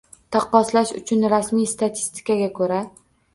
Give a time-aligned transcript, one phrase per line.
[0.35, 2.81] Taqqoslash uchun, rasmiy statistikaga ko‘ra.